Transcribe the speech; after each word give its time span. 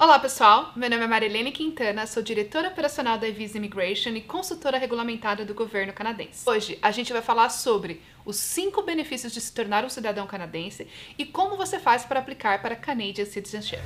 Olá 0.00 0.16
pessoal, 0.20 0.70
meu 0.76 0.88
nome 0.88 1.02
é 1.02 1.06
Marilene 1.08 1.50
Quintana, 1.50 2.06
sou 2.06 2.22
diretora 2.22 2.68
operacional 2.68 3.18
da 3.18 3.28
Visa 3.32 3.58
Immigration 3.58 4.10
e 4.10 4.20
consultora 4.20 4.78
regulamentada 4.78 5.44
do 5.44 5.54
governo 5.54 5.92
canadense. 5.92 6.48
Hoje 6.48 6.78
a 6.80 6.92
gente 6.92 7.12
vai 7.12 7.20
falar 7.20 7.48
sobre 7.48 8.00
os 8.24 8.36
cinco 8.36 8.82
benefícios 8.82 9.32
de 9.32 9.40
se 9.40 9.52
tornar 9.52 9.84
um 9.84 9.88
cidadão 9.88 10.24
canadense 10.24 10.86
e 11.18 11.26
como 11.26 11.56
você 11.56 11.80
faz 11.80 12.04
para 12.04 12.20
aplicar 12.20 12.62
para 12.62 12.76
Canadian 12.76 13.24
Citizenship. 13.24 13.82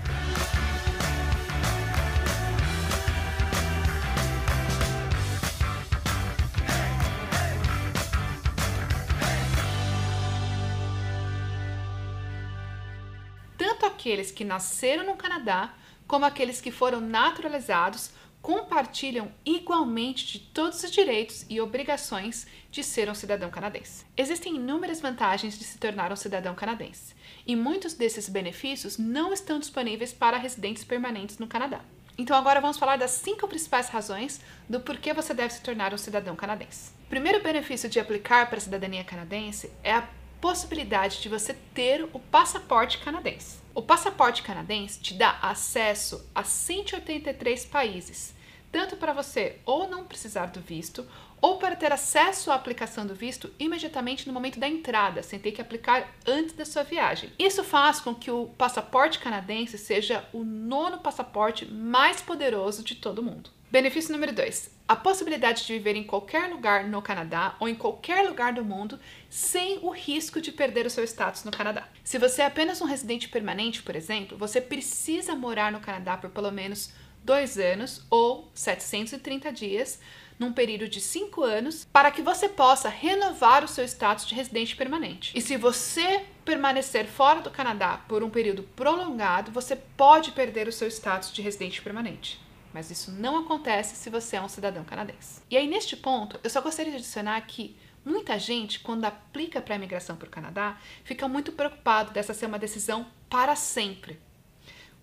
Tanto 13.56 13.86
aqueles 13.86 14.30
que 14.30 14.44
nasceram 14.44 15.06
no 15.06 15.16
Canadá 15.16 15.72
como 16.12 16.26
aqueles 16.26 16.60
que 16.60 16.70
foram 16.70 17.00
naturalizados 17.00 18.10
compartilham 18.42 19.32
igualmente 19.46 20.26
de 20.26 20.40
todos 20.40 20.84
os 20.84 20.90
direitos 20.90 21.46
e 21.48 21.58
obrigações 21.58 22.46
de 22.70 22.84
ser 22.84 23.08
um 23.08 23.14
cidadão 23.14 23.48
canadense. 23.48 24.04
Existem 24.14 24.56
inúmeras 24.56 25.00
vantagens 25.00 25.58
de 25.58 25.64
se 25.64 25.78
tornar 25.78 26.12
um 26.12 26.16
cidadão 26.16 26.54
canadense, 26.54 27.14
e 27.46 27.56
muitos 27.56 27.94
desses 27.94 28.28
benefícios 28.28 28.98
não 28.98 29.32
estão 29.32 29.58
disponíveis 29.58 30.12
para 30.12 30.36
residentes 30.36 30.84
permanentes 30.84 31.38
no 31.38 31.46
Canadá. 31.46 31.80
Então 32.18 32.36
agora 32.36 32.60
vamos 32.60 32.76
falar 32.76 32.98
das 32.98 33.12
cinco 33.12 33.48
principais 33.48 33.88
razões 33.88 34.38
do 34.68 34.80
porquê 34.80 35.14
você 35.14 35.32
deve 35.32 35.54
se 35.54 35.62
tornar 35.62 35.94
um 35.94 35.98
cidadão 35.98 36.36
canadense. 36.36 36.90
O 37.06 37.08
primeiro 37.08 37.42
benefício 37.42 37.88
de 37.88 37.98
aplicar 37.98 38.50
para 38.50 38.58
a 38.58 38.60
cidadania 38.60 39.02
canadense 39.02 39.72
é 39.82 39.94
a 39.94 40.06
possibilidade 40.42 41.22
de 41.22 41.28
você 41.28 41.54
ter 41.72 42.02
o 42.12 42.18
passaporte 42.18 42.98
canadense. 42.98 43.58
O 43.72 43.80
passaporte 43.80 44.42
canadense 44.42 44.98
te 44.98 45.14
dá 45.14 45.38
acesso 45.40 46.28
a 46.34 46.42
183 46.42 47.64
países, 47.66 48.34
tanto 48.72 48.96
para 48.96 49.12
você 49.12 49.60
ou 49.64 49.88
não 49.88 50.04
precisar 50.04 50.46
do 50.46 50.60
visto, 50.60 51.06
ou 51.42 51.58
para 51.58 51.74
ter 51.74 51.92
acesso 51.92 52.52
à 52.52 52.54
aplicação 52.54 53.04
do 53.04 53.16
visto 53.16 53.52
imediatamente 53.58 54.28
no 54.28 54.32
momento 54.32 54.60
da 54.60 54.68
entrada, 54.68 55.24
sem 55.24 55.40
ter 55.40 55.50
que 55.50 55.60
aplicar 55.60 56.14
antes 56.24 56.54
da 56.54 56.64
sua 56.64 56.84
viagem. 56.84 57.32
Isso 57.36 57.64
faz 57.64 57.98
com 57.98 58.14
que 58.14 58.30
o 58.30 58.46
passaporte 58.56 59.18
canadense 59.18 59.76
seja 59.76 60.24
o 60.32 60.44
nono 60.44 60.98
passaporte 60.98 61.66
mais 61.66 62.22
poderoso 62.22 62.84
de 62.84 62.94
todo 62.94 63.22
mundo. 63.22 63.50
Benefício 63.72 64.12
número 64.12 64.32
2: 64.32 64.70
a 64.86 64.94
possibilidade 64.94 65.66
de 65.66 65.72
viver 65.72 65.96
em 65.96 66.04
qualquer 66.04 66.48
lugar 66.48 66.84
no 66.84 67.02
Canadá 67.02 67.56
ou 67.58 67.68
em 67.68 67.74
qualquer 67.74 68.28
lugar 68.28 68.52
do 68.52 68.64
mundo 68.64 69.00
sem 69.28 69.78
o 69.82 69.90
risco 69.90 70.40
de 70.40 70.52
perder 70.52 70.86
o 70.86 70.90
seu 70.90 71.02
status 71.02 71.42
no 71.42 71.50
Canadá. 71.50 71.88
Se 72.04 72.18
você 72.18 72.42
é 72.42 72.46
apenas 72.46 72.80
um 72.80 72.84
residente 72.84 73.28
permanente, 73.28 73.82
por 73.82 73.96
exemplo, 73.96 74.38
você 74.38 74.60
precisa 74.60 75.34
morar 75.34 75.72
no 75.72 75.80
Canadá 75.80 76.16
por 76.18 76.30
pelo 76.30 76.52
menos 76.52 76.92
dois 77.24 77.58
anos 77.58 78.04
ou 78.10 78.50
730 78.54 79.52
dias, 79.52 79.98
num 80.38 80.52
período 80.52 80.88
de 80.88 81.00
cinco 81.00 81.42
anos, 81.42 81.86
para 81.92 82.10
que 82.10 82.22
você 82.22 82.48
possa 82.48 82.88
renovar 82.88 83.64
o 83.64 83.68
seu 83.68 83.84
status 83.84 84.26
de 84.26 84.34
residente 84.34 84.76
permanente. 84.76 85.32
E 85.36 85.40
se 85.40 85.56
você 85.56 86.24
permanecer 86.44 87.06
fora 87.06 87.40
do 87.40 87.50
Canadá 87.50 88.00
por 88.08 88.22
um 88.22 88.30
período 88.30 88.62
prolongado, 88.62 89.52
você 89.52 89.76
pode 89.76 90.32
perder 90.32 90.68
o 90.68 90.72
seu 90.72 90.88
status 90.88 91.32
de 91.32 91.42
residente 91.42 91.80
permanente 91.80 92.40
mas 92.72 92.90
isso 92.90 93.10
não 93.10 93.38
acontece 93.38 93.96
se 93.96 94.08
você 94.08 94.36
é 94.36 94.40
um 94.40 94.48
cidadão 94.48 94.84
canadense. 94.84 95.42
E 95.50 95.56
aí, 95.56 95.66
neste 95.66 95.96
ponto, 95.96 96.40
eu 96.42 96.48
só 96.48 96.60
gostaria 96.60 96.90
de 96.90 96.98
adicionar 96.98 97.40
que 97.42 97.76
muita 98.04 98.38
gente, 98.38 98.80
quando 98.80 99.04
aplica 99.04 99.60
para 99.60 99.74
a 99.74 99.76
imigração 99.76 100.16
para 100.16 100.26
o 100.26 100.30
Canadá, 100.30 100.78
fica 101.04 101.28
muito 101.28 101.52
preocupado 101.52 102.12
dessa 102.12 102.34
ser 102.34 102.46
uma 102.46 102.58
decisão 102.58 103.06
para 103.28 103.54
sempre. 103.54 104.18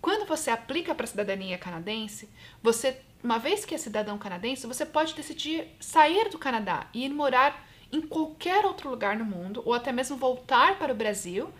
Quando 0.00 0.26
você 0.26 0.50
aplica 0.50 0.94
para 0.94 1.04
a 1.04 1.08
cidadania 1.08 1.58
canadense, 1.58 2.28
você, 2.62 3.00
uma 3.22 3.38
vez 3.38 3.64
que 3.64 3.74
é 3.74 3.78
cidadão 3.78 4.16
canadense, 4.18 4.66
você 4.66 4.86
pode 4.86 5.14
decidir 5.14 5.68
sair 5.78 6.28
do 6.30 6.38
Canadá 6.38 6.86
e 6.94 7.04
ir 7.04 7.10
morar 7.10 7.66
em 7.92 8.00
qualquer 8.00 8.64
outro 8.64 8.88
lugar 8.88 9.16
no 9.16 9.24
mundo, 9.24 9.62
ou 9.64 9.74
até 9.74 9.92
mesmo 9.92 10.16
voltar 10.16 10.78
para 10.78 10.92
o 10.92 10.96
Brasil, 10.96 11.52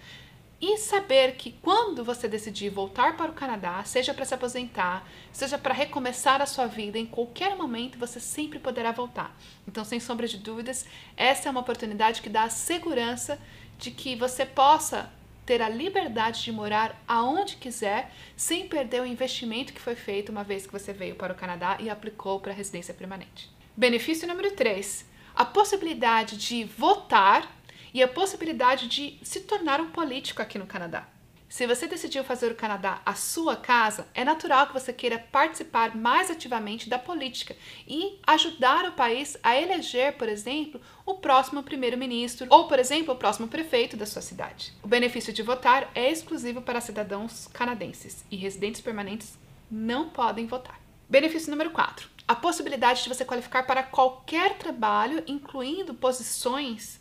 e 0.60 0.76
saber 0.76 1.36
que 1.36 1.52
quando 1.62 2.04
você 2.04 2.28
decidir 2.28 2.68
voltar 2.68 3.16
para 3.16 3.30
o 3.30 3.34
Canadá, 3.34 3.82
seja 3.82 4.12
para 4.12 4.26
se 4.26 4.34
aposentar, 4.34 5.06
seja 5.32 5.56
para 5.56 5.72
recomeçar 5.72 6.42
a 6.42 6.46
sua 6.46 6.66
vida, 6.66 6.98
em 6.98 7.06
qualquer 7.06 7.56
momento 7.56 7.98
você 7.98 8.20
sempre 8.20 8.58
poderá 8.58 8.92
voltar. 8.92 9.34
Então, 9.66 9.84
sem 9.84 9.98
sombra 9.98 10.28
de 10.28 10.36
dúvidas, 10.36 10.84
essa 11.16 11.48
é 11.48 11.50
uma 11.50 11.60
oportunidade 11.60 12.20
que 12.20 12.28
dá 12.28 12.42
a 12.42 12.50
segurança 12.50 13.40
de 13.78 13.90
que 13.90 14.14
você 14.14 14.44
possa 14.44 15.10
ter 15.50 15.62
a 15.62 15.68
liberdade 15.68 16.44
de 16.44 16.52
morar 16.52 17.02
aonde 17.08 17.56
quiser, 17.56 18.12
sem 18.36 18.68
perder 18.68 19.02
o 19.02 19.04
investimento 19.04 19.72
que 19.72 19.80
foi 19.80 19.96
feito 19.96 20.30
uma 20.30 20.44
vez 20.44 20.64
que 20.64 20.72
você 20.72 20.92
veio 20.92 21.16
para 21.16 21.32
o 21.32 21.36
Canadá 21.36 21.76
e 21.80 21.90
aplicou 21.90 22.38
para 22.38 22.52
a 22.52 22.54
residência 22.54 22.94
permanente. 22.94 23.50
Benefício 23.76 24.28
número 24.28 24.52
3: 24.52 25.04
a 25.34 25.44
possibilidade 25.44 26.36
de 26.36 26.62
votar 26.62 27.52
e 27.92 28.00
a 28.00 28.06
possibilidade 28.06 28.86
de 28.86 29.18
se 29.24 29.40
tornar 29.40 29.80
um 29.80 29.90
político 29.90 30.40
aqui 30.40 30.56
no 30.56 30.68
Canadá. 30.68 31.08
Se 31.50 31.66
você 31.66 31.88
decidiu 31.88 32.22
fazer 32.22 32.52
o 32.52 32.54
Canadá 32.54 33.02
a 33.04 33.12
sua 33.16 33.56
casa, 33.56 34.06
é 34.14 34.24
natural 34.24 34.68
que 34.68 34.72
você 34.72 34.92
queira 34.92 35.18
participar 35.18 35.96
mais 35.96 36.30
ativamente 36.30 36.88
da 36.88 36.96
política 36.96 37.56
e 37.88 38.20
ajudar 38.24 38.84
o 38.84 38.92
país 38.92 39.36
a 39.42 39.60
eleger, 39.60 40.16
por 40.16 40.28
exemplo, 40.28 40.80
o 41.04 41.14
próximo 41.14 41.64
primeiro-ministro 41.64 42.46
ou, 42.50 42.68
por 42.68 42.78
exemplo, 42.78 43.12
o 43.12 43.16
próximo 43.16 43.48
prefeito 43.48 43.96
da 43.96 44.06
sua 44.06 44.22
cidade. 44.22 44.72
O 44.80 44.86
benefício 44.86 45.32
de 45.32 45.42
votar 45.42 45.90
é 45.92 46.08
exclusivo 46.08 46.62
para 46.62 46.80
cidadãos 46.80 47.48
canadenses 47.48 48.24
e 48.30 48.36
residentes 48.36 48.80
permanentes 48.80 49.36
não 49.68 50.08
podem 50.08 50.46
votar. 50.46 50.80
Benefício 51.08 51.50
número 51.50 51.70
4. 51.70 52.08
A 52.28 52.36
possibilidade 52.36 53.02
de 53.02 53.08
você 53.08 53.24
qualificar 53.24 53.64
para 53.64 53.82
qualquer 53.82 54.56
trabalho, 54.56 55.24
incluindo 55.26 55.94
posições 55.94 57.00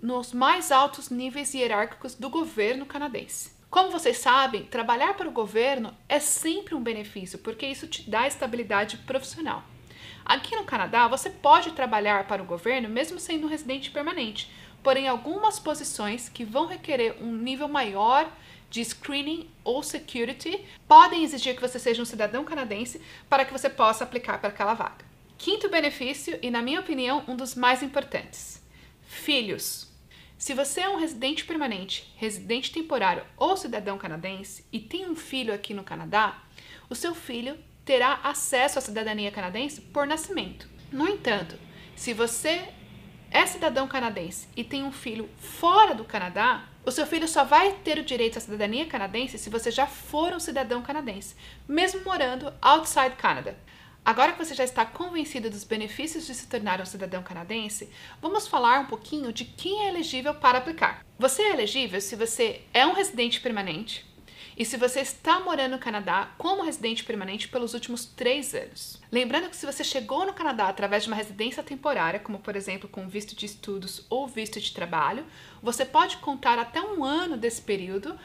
nos 0.00 0.32
mais 0.32 0.70
altos 0.70 1.10
níveis 1.10 1.52
hierárquicos 1.52 2.14
do 2.14 2.30
governo 2.30 2.86
canadense. 2.86 3.57
Como 3.70 3.90
vocês 3.90 4.16
sabem, 4.16 4.64
trabalhar 4.64 5.14
para 5.14 5.28
o 5.28 5.32
governo 5.32 5.94
é 6.08 6.18
sempre 6.18 6.74
um 6.74 6.82
benefício, 6.82 7.38
porque 7.38 7.66
isso 7.66 7.86
te 7.86 8.08
dá 8.08 8.26
estabilidade 8.26 8.96
profissional. 8.98 9.62
Aqui 10.24 10.56
no 10.56 10.64
Canadá, 10.64 11.06
você 11.06 11.28
pode 11.28 11.72
trabalhar 11.72 12.26
para 12.26 12.42
o 12.42 12.46
governo 12.46 12.88
mesmo 12.88 13.20
sendo 13.20 13.46
um 13.46 13.50
residente 13.50 13.90
permanente, 13.90 14.50
porém, 14.82 15.06
algumas 15.06 15.58
posições 15.58 16.30
que 16.30 16.44
vão 16.44 16.66
requerer 16.66 17.22
um 17.22 17.30
nível 17.30 17.68
maior 17.68 18.30
de 18.70 18.82
screening 18.82 19.50
ou 19.62 19.82
security 19.82 20.64
podem 20.86 21.22
exigir 21.22 21.54
que 21.54 21.60
você 21.60 21.78
seja 21.78 22.00
um 22.00 22.06
cidadão 22.06 22.44
canadense 22.44 23.02
para 23.28 23.44
que 23.44 23.52
você 23.52 23.68
possa 23.68 24.04
aplicar 24.04 24.38
para 24.38 24.48
aquela 24.48 24.72
vaga. 24.72 25.04
Quinto 25.36 25.68
benefício, 25.68 26.38
e 26.40 26.50
na 26.50 26.62
minha 26.62 26.80
opinião, 26.80 27.22
um 27.28 27.36
dos 27.36 27.54
mais 27.54 27.82
importantes: 27.82 28.62
filhos. 29.02 29.87
Se 30.38 30.54
você 30.54 30.82
é 30.82 30.88
um 30.88 31.00
residente 31.00 31.44
permanente, 31.44 32.14
residente 32.16 32.70
temporário 32.70 33.24
ou 33.36 33.56
cidadão 33.56 33.98
canadense 33.98 34.64
e 34.72 34.78
tem 34.78 35.10
um 35.10 35.16
filho 35.16 35.52
aqui 35.52 35.74
no 35.74 35.82
Canadá, 35.82 36.40
o 36.88 36.94
seu 36.94 37.12
filho 37.12 37.58
terá 37.84 38.20
acesso 38.22 38.78
à 38.78 38.80
cidadania 38.80 39.32
canadense 39.32 39.80
por 39.80 40.06
nascimento. 40.06 40.68
No 40.92 41.08
entanto, 41.08 41.58
se 41.96 42.14
você 42.14 42.68
é 43.32 43.44
cidadão 43.46 43.88
canadense 43.88 44.46
e 44.56 44.62
tem 44.62 44.84
um 44.84 44.92
filho 44.92 45.28
fora 45.38 45.92
do 45.92 46.04
Canadá, 46.04 46.68
o 46.86 46.92
seu 46.92 47.04
filho 47.04 47.26
só 47.26 47.42
vai 47.42 47.72
ter 47.72 47.98
o 47.98 48.04
direito 48.04 48.38
à 48.38 48.40
cidadania 48.40 48.86
canadense 48.86 49.38
se 49.38 49.50
você 49.50 49.72
já 49.72 49.88
for 49.88 50.32
um 50.32 50.38
cidadão 50.38 50.82
canadense, 50.82 51.34
mesmo 51.66 52.04
morando 52.04 52.54
outside 52.62 53.16
Canada. 53.16 53.58
Agora 54.04 54.32
que 54.32 54.44
você 54.44 54.54
já 54.54 54.64
está 54.64 54.84
convencido 54.86 55.50
dos 55.50 55.64
benefícios 55.64 56.26
de 56.26 56.34
se 56.34 56.46
tornar 56.46 56.80
um 56.80 56.86
cidadão 56.86 57.22
canadense, 57.22 57.90
vamos 58.22 58.48
falar 58.48 58.80
um 58.80 58.86
pouquinho 58.86 59.32
de 59.32 59.44
quem 59.44 59.84
é 59.84 59.88
elegível 59.88 60.34
para 60.34 60.58
aplicar. 60.58 61.04
Você 61.18 61.42
é 61.42 61.52
elegível 61.52 62.00
se 62.00 62.16
você 62.16 62.62
é 62.72 62.86
um 62.86 62.94
residente 62.94 63.40
permanente 63.40 64.08
e 64.58 64.64
se 64.64 64.76
você 64.76 65.00
está 65.00 65.38
morando 65.38 65.72
no 65.72 65.78
Canadá 65.78 66.32
como 66.36 66.64
residente 66.64 67.04
permanente 67.04 67.46
pelos 67.46 67.74
últimos 67.74 68.04
três 68.04 68.54
anos. 68.54 69.00
Lembrando 69.12 69.48
que 69.48 69.56
se 69.56 69.64
você 69.64 69.84
chegou 69.84 70.26
no 70.26 70.32
Canadá 70.32 70.68
através 70.68 71.04
de 71.04 71.08
uma 71.08 71.16
residência 71.16 71.62
temporária, 71.62 72.18
como 72.18 72.40
por 72.40 72.56
exemplo 72.56 72.88
com 72.88 73.06
visto 73.06 73.36
de 73.36 73.46
estudos 73.46 74.04
ou 74.10 74.26
visto 74.26 74.60
de 74.60 74.72
trabalho, 74.72 75.24
você 75.62 75.84
pode 75.84 76.16
contar 76.16 76.58
até 76.58 76.80
um 76.82 77.04
ano 77.04 77.36
desse 77.36 77.62
período 77.62 78.18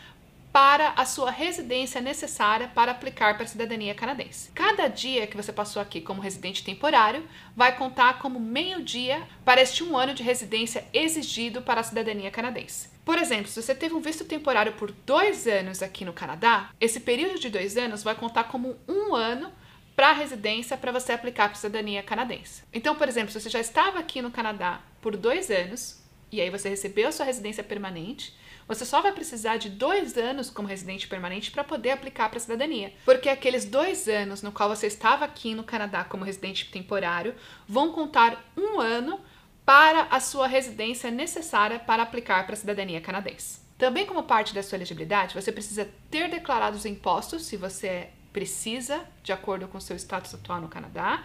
para 0.54 0.90
a 0.90 1.04
sua 1.04 1.32
residência 1.32 2.00
necessária 2.00 2.68
para 2.68 2.92
aplicar 2.92 3.34
para 3.34 3.44
a 3.44 3.48
cidadania 3.48 3.96
canadense. 3.96 4.52
Cada 4.52 4.88
dia 4.88 5.26
que 5.26 5.36
você 5.36 5.52
passou 5.52 5.82
aqui 5.82 6.00
como 6.00 6.22
residente 6.22 6.64
temporário 6.64 7.28
vai 7.56 7.76
contar 7.76 8.20
como 8.20 8.40
meio 8.40 8.84
dia 8.84 9.28
para 9.44 9.64
este 9.64 9.84
um 9.84 9.98
ano 9.98 10.14
de 10.14 10.22
residência 10.22 10.86
exigido 10.94 11.64
para 11.64 11.82
a 11.82 11.84
cidadania 11.84 12.30
canadense. 12.30 12.90
Por 13.04 13.18
exemplo, 13.18 13.48
se 13.48 13.60
você 13.60 13.74
teve 13.74 13.96
um 13.96 14.00
visto 14.00 14.26
temporário 14.26 14.74
por 14.74 14.92
dois 14.92 15.48
anos 15.48 15.82
aqui 15.82 16.06
no 16.06 16.14
Canadá, 16.14 16.70
esse 16.80 17.00
período 17.00 17.40
de 17.40 17.50
dois 17.50 17.76
anos 17.76 18.04
vai 18.04 18.14
contar 18.14 18.44
como 18.44 18.78
um 18.88 19.16
ano 19.16 19.52
para 19.96 20.10
a 20.10 20.14
residência 20.14 20.78
para 20.78 20.92
você 20.92 21.14
aplicar 21.14 21.50
para 21.50 21.54
a 21.54 21.62
cidadania 21.62 22.04
canadense. 22.04 22.64
Então, 22.72 22.96
por 22.96 23.08
exemplo, 23.08 23.32
se 23.32 23.42
você 23.42 23.50
já 23.50 23.60
estava 23.60 23.98
aqui 23.98 24.22
no 24.22 24.30
Canadá 24.30 24.82
por 25.02 25.18
dois 25.18 25.50
anos 25.50 26.03
e 26.34 26.42
aí 26.42 26.50
você 26.50 26.70
recebeu 26.70 27.10
a 27.10 27.12
sua 27.12 27.26
residência 27.26 27.64
permanente, 27.64 28.36
você 28.68 28.86
só 28.86 29.02
vai 29.02 29.12
precisar 29.12 29.58
de 29.58 29.70
dois 29.70 30.18
anos 30.18 30.50
como 30.50 30.68
residente 30.68 31.08
permanente 31.08 31.52
para 31.52 31.64
poder 31.64 31.92
aplicar 31.92 32.30
para 32.30 32.38
a 32.38 32.42
cidadania. 32.42 32.94
Porque 33.06 33.30
aqueles 33.30 33.66
dois 33.66 34.08
anos 34.08 34.42
no 34.42 34.52
qual 34.52 34.70
você 34.70 34.88
estava 34.88 35.26
aqui 35.26 35.54
no 35.54 35.64
Canadá 35.64 36.04
como 36.04 36.24
residente 36.24 36.72
temporário 36.72 37.36
vão 37.68 37.92
contar 37.92 38.44
um 38.58 38.80
ano 38.80 39.20
para 39.66 40.08
a 40.10 40.20
sua 40.20 40.48
residência 40.48 41.12
necessária 41.12 41.80
para 41.80 42.04
aplicar 42.04 42.46
para 42.46 42.54
a 42.54 42.58
cidadania 42.58 43.02
canadense. 43.02 43.62
Também, 43.78 44.06
como 44.06 44.24
parte 44.24 44.54
da 44.54 44.64
sua 44.64 44.78
elegibilidade, 44.78 45.36
você 45.36 45.52
precisa 45.52 45.90
ter 46.10 46.30
declarado 46.30 46.78
os 46.78 46.86
impostos, 46.86 47.46
se 47.46 47.58
você 47.58 48.10
precisa, 48.32 49.06
de 49.22 49.32
acordo 49.32 49.68
com 49.68 49.78
o 49.78 49.82
seu 49.82 49.96
status 49.96 50.34
atual 50.34 50.60
no 50.60 50.68
Canadá, 50.68 51.24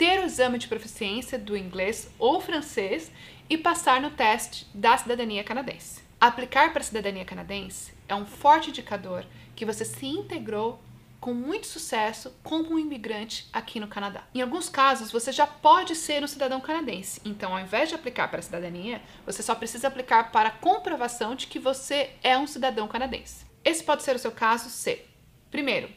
ter 0.00 0.18
o 0.18 0.24
exame 0.24 0.56
de 0.56 0.66
proficiência 0.66 1.38
do 1.38 1.54
inglês 1.54 2.08
ou 2.18 2.40
francês 2.40 3.12
e 3.50 3.58
passar 3.58 4.00
no 4.00 4.10
teste 4.10 4.66
da 4.72 4.96
cidadania 4.96 5.44
canadense. 5.44 6.02
Aplicar 6.18 6.72
para 6.72 6.80
a 6.80 6.82
cidadania 6.82 7.22
canadense 7.22 7.92
é 8.08 8.14
um 8.14 8.24
forte 8.24 8.70
indicador 8.70 9.26
que 9.54 9.66
você 9.66 9.84
se 9.84 10.06
integrou 10.06 10.80
com 11.20 11.34
muito 11.34 11.66
sucesso 11.66 12.34
como 12.42 12.72
um 12.72 12.78
imigrante 12.78 13.46
aqui 13.52 13.78
no 13.78 13.88
Canadá. 13.88 14.24
Em 14.34 14.40
alguns 14.40 14.70
casos, 14.70 15.12
você 15.12 15.30
já 15.32 15.46
pode 15.46 15.94
ser 15.94 16.24
um 16.24 16.26
cidadão 16.26 16.62
canadense, 16.62 17.20
então 17.22 17.52
ao 17.52 17.60
invés 17.60 17.90
de 17.90 17.94
aplicar 17.94 18.28
para 18.28 18.38
a 18.38 18.42
cidadania, 18.42 19.02
você 19.26 19.42
só 19.42 19.54
precisa 19.54 19.88
aplicar 19.88 20.32
para 20.32 20.48
a 20.48 20.52
comprovação 20.52 21.34
de 21.34 21.46
que 21.46 21.58
você 21.58 22.08
é 22.22 22.38
um 22.38 22.46
cidadão 22.46 22.88
canadense. 22.88 23.44
Esse 23.62 23.84
pode 23.84 24.02
ser 24.02 24.16
o 24.16 24.18
seu 24.18 24.32
caso 24.32 24.70
se, 24.70 25.02
primeiro, 25.50 25.90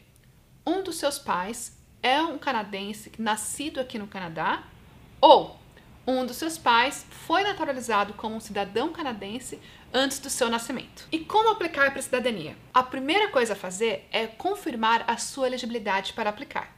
um 0.67 0.83
dos 0.83 0.97
seus 0.97 1.17
pais 1.17 1.81
é 2.03 2.21
um 2.21 2.37
canadense 2.37 3.11
nascido 3.17 3.79
aqui 3.79 3.97
no 3.97 4.07
Canadá, 4.07 4.63
ou 5.21 5.57
um 6.05 6.25
dos 6.25 6.35
seus 6.35 6.57
pais 6.57 7.05
foi 7.09 7.43
naturalizado 7.43 8.13
como 8.13 8.35
um 8.35 8.39
cidadão 8.41 8.91
canadense 8.91 9.57
antes 9.93 10.19
do 10.19 10.29
seu 10.29 10.49
nascimento. 10.49 11.07
E 11.09 11.19
como 11.19 11.49
aplicar 11.49 11.91
para 11.91 11.99
a 11.99 12.03
cidadania? 12.03 12.57
A 12.73 12.83
primeira 12.83 13.29
coisa 13.29 13.53
a 13.53 13.55
fazer 13.55 14.05
é 14.11 14.27
confirmar 14.27 15.05
a 15.07 15.17
sua 15.17 15.47
elegibilidade 15.47 16.11
para 16.11 16.29
aplicar. 16.29 16.75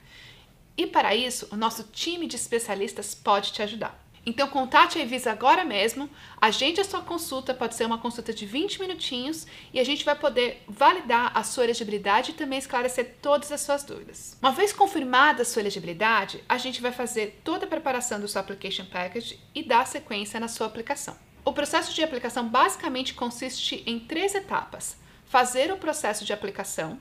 E 0.78 0.86
para 0.86 1.16
isso, 1.16 1.48
o 1.52 1.56
nosso 1.56 1.86
time 1.86 2.28
de 2.28 2.36
especialistas 2.36 3.16
pode 3.16 3.52
te 3.52 3.64
ajudar. 3.64 4.05
Então 4.26 4.48
contate 4.48 4.98
a 4.98 5.02
Evisa 5.02 5.32
agora 5.32 5.64
mesmo, 5.64 6.10
agende 6.42 6.82
a 6.82 6.84
sua 6.84 7.02
consulta, 7.02 7.54
pode 7.54 7.76
ser 7.76 7.86
uma 7.86 8.00
consulta 8.00 8.34
de 8.34 8.46
20 8.46 8.82
minutinhos 8.82 9.46
e 9.72 9.80
a 9.80 9.84
gente 9.84 10.04
vai 10.04 10.16
poder 10.16 10.64
validar 10.68 11.32
a 11.36 11.44
sua 11.44 11.64
elegibilidade 11.66 12.32
e 12.32 12.34
também 12.34 12.58
esclarecer 12.58 13.18
todas 13.22 13.52
as 13.52 13.62
suas 13.62 13.84
dúvidas. 13.84 14.36
Uma 14.42 14.52
vez 14.52 14.74
confirmada 14.74 15.44
a 15.44 15.46
sua 15.46 15.62
elegibilidade, 15.62 16.44
a 16.50 16.58
gente 16.58 16.82
vai 16.82 16.92
fazer 16.92 17.40
toda 17.44 17.66
a 17.66 17.70
preparação 17.70 18.20
do 18.20 18.28
seu 18.28 18.42
application 18.42 18.86
package 18.86 19.40
e 19.54 19.62
dar 19.62 19.86
sequência 19.86 20.40
na 20.40 20.48
sua 20.48 20.66
aplicação. 20.66 21.16
O 21.44 21.54
processo 21.54 21.94
de 21.94 22.04
aplicação 22.04 22.50
basicamente 22.50 23.14
consiste 23.14 23.84
em 23.86 24.00
três 24.00 24.34
etapas: 24.34 24.98
fazer 25.28 25.72
o 25.72 25.78
processo 25.78 26.26
de 26.26 26.34
aplicação, 26.34 27.00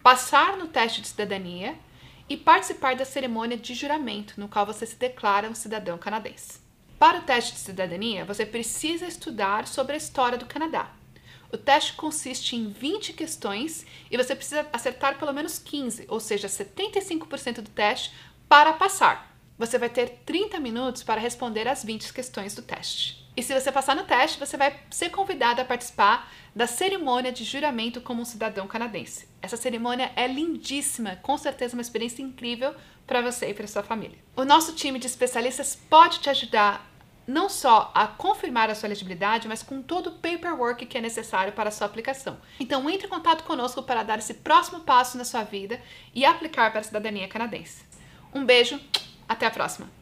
passar 0.00 0.56
no 0.56 0.68
teste 0.68 1.00
de 1.00 1.08
cidadania 1.08 1.76
e 2.30 2.36
participar 2.36 2.94
da 2.94 3.04
cerimônia 3.04 3.56
de 3.56 3.74
juramento, 3.74 4.34
no 4.36 4.48
qual 4.48 4.64
você 4.64 4.86
se 4.86 4.94
declara 4.94 5.50
um 5.50 5.54
cidadão 5.54 5.98
canadense. 5.98 6.60
Para 6.96 7.18
o 7.18 7.22
teste 7.22 7.54
de 7.54 7.58
cidadania, 7.58 8.24
você 8.24 8.46
precisa 8.46 9.04
estudar 9.04 9.66
sobre 9.66 9.94
a 9.94 9.96
história 9.96 10.38
do 10.38 10.46
Canadá. 10.46 10.92
O 11.52 11.58
teste 11.58 11.94
consiste 11.94 12.54
em 12.54 12.68
20 12.68 13.14
questões 13.14 13.84
e 14.08 14.16
você 14.16 14.36
precisa 14.36 14.64
acertar 14.72 15.18
pelo 15.18 15.32
menos 15.32 15.58
15, 15.58 16.04
ou 16.06 16.20
seja, 16.20 16.46
75% 16.46 17.62
do 17.62 17.70
teste 17.70 18.12
para 18.48 18.74
passar. 18.74 19.34
Você 19.58 19.76
vai 19.76 19.88
ter 19.88 20.20
30 20.24 20.60
minutos 20.60 21.02
para 21.02 21.20
responder 21.20 21.66
as 21.66 21.84
20 21.84 22.12
questões 22.12 22.54
do 22.54 22.62
teste. 22.62 23.28
E 23.36 23.42
se 23.42 23.58
você 23.58 23.70
passar 23.70 23.94
no 23.94 24.04
teste, 24.04 24.38
você 24.38 24.56
vai 24.56 24.76
ser 24.90 25.10
convidado 25.10 25.60
a 25.60 25.64
participar 25.64 26.30
da 26.54 26.66
cerimônia 26.66 27.30
de 27.30 27.44
juramento 27.44 28.00
como 28.00 28.22
um 28.22 28.24
cidadão 28.24 28.66
canadense. 28.66 29.28
Essa 29.40 29.56
cerimônia 29.56 30.10
é 30.16 30.26
lindíssima, 30.26 31.16
com 31.16 31.38
certeza 31.38 31.74
uma 31.74 31.82
experiência 31.82 32.22
incrível 32.22 32.74
para 33.06 33.22
você 33.22 33.50
e 33.50 33.54
para 33.54 33.66
sua 33.66 33.82
família. 33.82 34.18
O 34.36 34.44
nosso 34.44 34.74
time 34.74 34.98
de 34.98 35.06
especialistas 35.06 35.76
pode 35.76 36.20
te 36.20 36.28
ajudar 36.28 36.90
não 37.26 37.48
só 37.48 37.92
a 37.94 38.08
confirmar 38.08 38.68
a 38.68 38.74
sua 38.74 38.88
elegibilidade, 38.88 39.46
mas 39.46 39.62
com 39.62 39.80
todo 39.80 40.08
o 40.08 40.12
paperwork 40.14 40.84
que 40.86 40.98
é 40.98 41.00
necessário 41.00 41.52
para 41.52 41.68
a 41.68 41.72
sua 41.72 41.86
aplicação. 41.86 42.38
Então 42.58 42.90
entre 42.90 43.06
em 43.06 43.10
contato 43.10 43.44
conosco 43.44 43.82
para 43.82 44.02
dar 44.02 44.18
esse 44.18 44.34
próximo 44.34 44.80
passo 44.80 45.16
na 45.16 45.24
sua 45.24 45.44
vida 45.44 45.80
e 46.14 46.24
aplicar 46.24 46.70
para 46.70 46.80
a 46.80 46.84
cidadania 46.84 47.28
canadense. 47.28 47.84
Um 48.34 48.44
beijo, 48.44 48.80
até 49.28 49.46
a 49.46 49.50
próxima! 49.50 49.99